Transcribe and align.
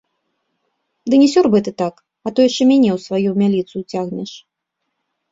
Ды 1.13 1.17
не 1.23 1.25
сёрбай 1.33 1.61
ты 1.67 1.73
так, 1.81 1.99
а 2.27 2.31
то 2.39 2.45
яшчэ 2.47 2.63
мяне 2.71 2.89
ў 2.93 2.99
сваю 3.07 3.29
мяліцу 3.43 3.73
ўцягнеш! 3.83 4.31